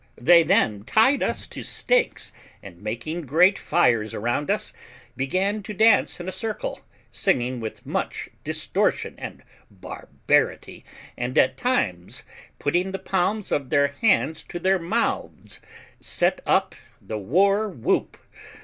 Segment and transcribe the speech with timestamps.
[0.19, 2.31] They then tied us to stakes,
[2.63, 4.73] and making great fires around us,
[5.15, 6.81] began to dance in a circle,
[7.11, 10.83] singing with much distortion and barbarity,
[11.15, 12.23] and at times
[12.57, 15.61] putting the palms of their hands to their mouths,
[15.99, 18.17] set up the war whoop.